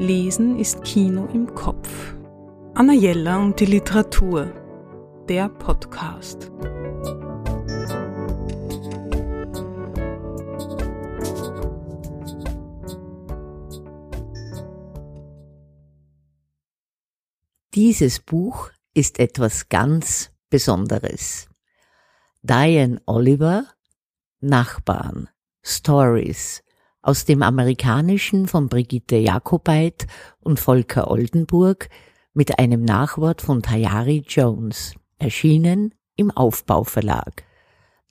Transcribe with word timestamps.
Lesen 0.00 0.58
ist 0.58 0.82
Kino 0.82 1.26
im 1.26 1.54
Kopf. 1.54 2.14
Anna 2.74 2.94
Jella 2.94 3.36
und 3.36 3.60
die 3.60 3.66
Literatur. 3.66 4.50
Der 5.28 5.50
Podcast. 5.50 6.50
Dieses 17.74 18.20
Buch 18.20 18.70
ist 18.94 19.18
etwas 19.18 19.68
ganz 19.68 20.30
Besonderes. 20.48 21.46
Diane 22.40 23.02
Oliver 23.04 23.66
Nachbarn 24.40 25.28
Stories 25.62 26.62
aus 27.02 27.24
dem 27.24 27.42
Amerikanischen 27.42 28.46
von 28.46 28.68
Brigitte 28.68 29.16
Jakobait 29.16 30.06
und 30.40 30.60
Volker 30.60 31.10
Oldenburg 31.10 31.88
mit 32.34 32.58
einem 32.58 32.82
Nachwort 32.82 33.42
von 33.42 33.62
Tayari 33.62 34.22
Jones, 34.26 34.94
erschienen 35.18 35.94
im 36.16 36.30
Aufbauverlag. 36.30 37.44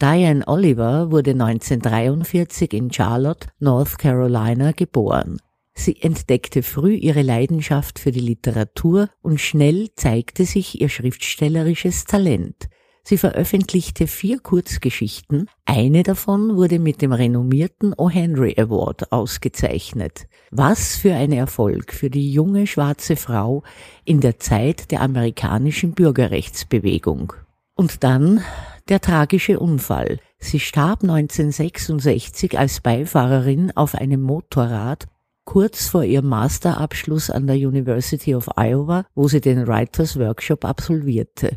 Diane 0.00 0.46
Oliver 0.46 1.10
wurde 1.10 1.32
1943 1.32 2.72
in 2.72 2.92
Charlotte, 2.92 3.48
North 3.58 3.98
Carolina 3.98 4.72
geboren. 4.72 5.38
Sie 5.74 6.00
entdeckte 6.00 6.62
früh 6.62 6.94
ihre 6.94 7.22
Leidenschaft 7.22 7.98
für 7.98 8.10
die 8.10 8.20
Literatur 8.20 9.10
und 9.22 9.40
schnell 9.40 9.88
zeigte 9.94 10.44
sich 10.44 10.80
ihr 10.80 10.88
schriftstellerisches 10.88 12.04
Talent. 12.04 12.68
Sie 13.08 13.16
veröffentlichte 13.16 14.06
vier 14.06 14.38
Kurzgeschichten. 14.38 15.48
Eine 15.64 16.02
davon 16.02 16.56
wurde 16.56 16.78
mit 16.78 17.00
dem 17.00 17.14
renommierten 17.14 17.94
O. 17.96 18.10
Henry 18.10 18.54
Award 18.58 19.12
ausgezeichnet. 19.12 20.26
Was 20.50 20.98
für 20.98 21.14
ein 21.14 21.32
Erfolg 21.32 21.94
für 21.94 22.10
die 22.10 22.30
junge 22.30 22.66
schwarze 22.66 23.16
Frau 23.16 23.62
in 24.04 24.20
der 24.20 24.38
Zeit 24.40 24.90
der 24.90 25.00
amerikanischen 25.00 25.92
Bürgerrechtsbewegung. 25.92 27.32
Und 27.74 28.04
dann 28.04 28.42
der 28.90 29.00
tragische 29.00 29.58
Unfall. 29.58 30.20
Sie 30.38 30.60
starb 30.60 31.02
1966 31.02 32.58
als 32.58 32.80
Beifahrerin 32.80 33.74
auf 33.74 33.94
einem 33.94 34.20
Motorrad 34.20 35.06
kurz 35.46 35.88
vor 35.88 36.04
ihrem 36.04 36.26
Masterabschluss 36.26 37.30
an 37.30 37.46
der 37.46 37.56
University 37.56 38.34
of 38.34 38.50
Iowa, 38.58 39.06
wo 39.14 39.28
sie 39.28 39.40
den 39.40 39.66
Writers 39.66 40.18
Workshop 40.18 40.66
absolvierte. 40.66 41.56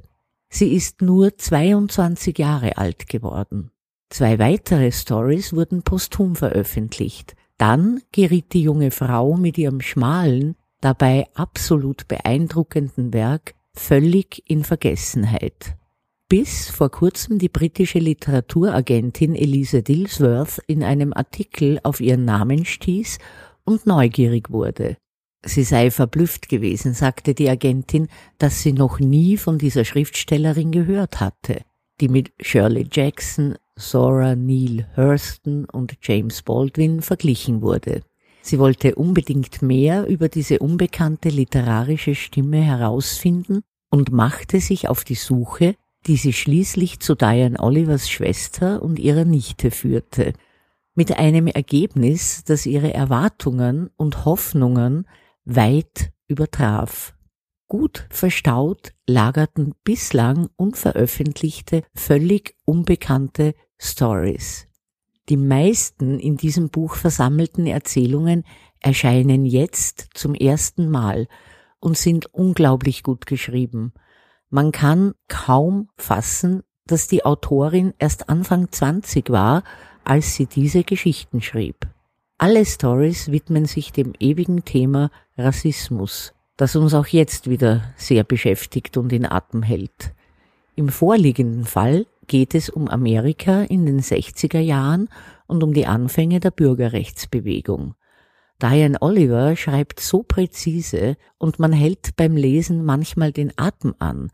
Sie 0.54 0.76
ist 0.76 1.02
nur 1.02 1.38
22 1.38 2.38
Jahre 2.38 2.78
alt 2.78 3.08
geworden. 3.08 3.72
Zwei 4.10 4.38
weitere 4.38 4.92
Stories 4.92 5.54
wurden 5.54 5.82
posthum 5.82 6.36
veröffentlicht. 6.36 7.36
Dann 7.58 8.02
geriet 8.12 8.52
die 8.52 8.64
junge 8.64 8.92
Frau 8.92 9.38
mit 9.38 9.58
ihrem 9.58 9.80
schmalen, 9.80 10.56
dabei 10.82 11.28
absolut 11.36 12.10
beeindruckenden 12.10 13.14
Werk 13.14 13.56
völlig 13.74 14.44
in 14.46 14.66
Vergessenheit. 14.66 15.78
Bis 16.28 16.70
vor 16.70 16.90
kurzem 16.92 17.40
die 17.40 17.50
britische 17.50 18.00
Literaturagentin 18.00 19.36
Elise 19.36 19.84
Dilsworth 19.84 20.62
in 20.68 20.84
einem 20.84 21.14
Artikel 21.14 21.80
auf 21.84 22.02
ihren 22.02 22.26
Namen 22.26 22.66
stieß 22.66 23.20
und 23.64 23.86
neugierig 23.86 24.50
wurde. 24.50 24.98
Sie 25.44 25.64
sei 25.64 25.90
verblüfft 25.90 26.50
gewesen, 26.50 26.94
sagte 26.94 27.34
die 27.34 27.50
Agentin, 27.50 28.08
dass 28.38 28.62
sie 28.62 28.74
noch 28.74 29.00
nie 29.00 29.38
von 29.38 29.58
dieser 29.58 29.86
Schriftstellerin 29.86 30.72
gehört 30.72 31.20
hatte, 31.20 31.62
die 32.00 32.10
mit 32.10 32.32
Shirley 32.40 32.88
Jackson, 32.92 33.56
Zora 33.76 34.36
Neale 34.36 34.88
Hurston 34.96 35.66
und 35.66 35.98
James 36.02 36.44
Baldwin 36.44 37.02
verglichen 37.02 37.62
wurde. 37.62 38.02
Sie 38.44 38.60
wollte 38.60 38.96
unbedingt 38.96 39.62
mehr 39.62 40.08
über 40.08 40.30
diese 40.30 40.60
unbekannte 40.60 41.30
literarische 41.30 42.16
Stimme 42.16 42.62
herausfinden 42.62 43.62
und 43.90 44.12
machte 44.12 44.60
sich 44.60 44.90
auf 44.90 45.04
die 45.04 45.16
Suche, 45.16 45.76
die 46.08 46.18
sie 46.18 46.34
schließlich 46.34 47.00
zu 47.00 47.16
Diane 47.16 47.60
Olivers 47.60 48.10
Schwester 48.10 48.82
und 48.82 49.00
ihrer 49.00 49.26
Nichte 49.26 49.72
führte, 49.72 50.34
mit 50.96 51.18
einem 51.18 51.48
Ergebnis, 51.48 52.44
das 52.44 52.66
ihre 52.66 52.94
Erwartungen 52.94 53.90
und 53.96 54.26
Hoffnungen 54.26 55.06
weit 55.46 56.12
übertraf. 56.28 57.14
Gut 57.68 58.06
verstaut 58.10 58.92
lagerten 59.08 59.74
bislang 59.84 60.50
unveröffentlichte, 60.58 61.84
völlig 61.94 62.56
unbekannte 62.66 63.54
Stories. 63.78 64.68
Die 65.30 65.38
meisten 65.38 66.20
in 66.20 66.36
diesem 66.36 66.70
Buch 66.70 66.96
versammelten 66.96 67.68
Erzählungen 67.68 68.44
erscheinen 68.82 69.46
jetzt 69.46 70.10
zum 70.14 70.36
ersten 70.36 70.90
Mal 70.90 71.28
und 71.80 71.98
sind 71.98 72.26
unglaublich 72.34 73.04
gut 73.04 73.26
geschrieben. 73.26 73.94
Man 74.50 74.72
kann 74.72 75.14
kaum 75.30 75.90
fassen, 75.96 76.64
dass 76.86 77.08
die 77.08 77.24
Autorin 77.24 77.94
erst 78.00 78.28
Anfang 78.28 78.72
20 78.72 79.30
war, 79.30 79.64
als 80.04 80.36
sie 80.36 80.46
diese 80.46 80.84
Geschichten 80.84 81.42
schrieb. 81.42 81.88
Alle 82.44 82.66
Stories 82.66 83.32
widmen 83.32 83.66
sich 83.66 83.92
dem 83.92 84.14
ewigen 84.20 84.66
Thema 84.66 85.12
Rassismus, 85.38 86.34
das 86.58 86.76
uns 86.76 86.96
auch 86.96 87.06
jetzt 87.06 87.48
wieder 87.48 87.94
sehr 87.98 88.24
beschäftigt 88.24 88.98
und 88.98 89.14
in 89.14 89.28
Atem 89.28 89.62
hält. 89.62 90.16
Im 90.76 90.90
vorliegenden 90.90 91.66
Fall 91.66 92.08
geht 92.26 92.56
es 92.56 92.72
um 92.72 92.88
Amerika 92.88 93.62
in 93.62 93.86
den 93.86 94.02
60er 94.02 94.58
Jahren 94.58 95.08
und 95.46 95.62
um 95.62 95.72
die 95.72 95.86
Anfänge 95.86 96.40
der 96.40 96.50
Bürgerrechtsbewegung. 96.50 97.94
Diane 98.60 99.00
Oliver 99.04 99.56
schreibt 99.56 100.00
so 100.00 100.24
präzise 100.24 101.18
und 101.38 101.60
man 101.60 101.74
hält 101.74 102.16
beim 102.16 102.36
Lesen 102.36 102.84
manchmal 102.84 103.32
den 103.32 103.54
Atem 103.56 103.94
an, 104.00 104.32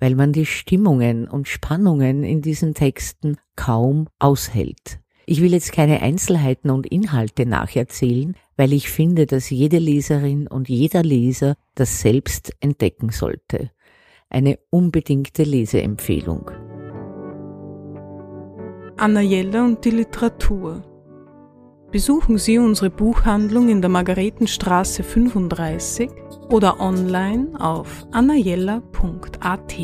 weil 0.00 0.16
man 0.16 0.32
die 0.32 0.46
Stimmungen 0.46 1.28
und 1.28 1.46
Spannungen 1.46 2.24
in 2.24 2.42
diesen 2.42 2.74
Texten 2.74 3.36
kaum 3.54 4.08
aushält. 4.18 5.03
Ich 5.26 5.40
will 5.40 5.52
jetzt 5.52 5.72
keine 5.72 6.02
Einzelheiten 6.02 6.70
und 6.70 6.86
Inhalte 6.86 7.46
nacherzählen, 7.46 8.36
weil 8.56 8.72
ich 8.72 8.90
finde, 8.90 9.26
dass 9.26 9.48
jede 9.50 9.78
Leserin 9.78 10.46
und 10.46 10.68
jeder 10.68 11.02
Leser 11.02 11.56
das 11.74 12.00
selbst 12.00 12.54
entdecken 12.60 13.10
sollte. 13.10 13.70
Eine 14.28 14.58
unbedingte 14.70 15.44
Leseempfehlung. 15.44 16.50
Anna 18.96 19.20
Jella 19.22 19.64
und 19.64 19.84
die 19.84 19.90
Literatur. 19.90 20.82
Besuchen 21.90 22.38
Sie 22.38 22.58
unsere 22.58 22.90
Buchhandlung 22.90 23.68
in 23.68 23.80
der 23.80 23.88
Margaretenstraße 23.88 25.02
35 25.02 26.10
oder 26.50 26.80
online 26.80 27.48
auf 27.58 28.06
annajella.at. 28.10 29.74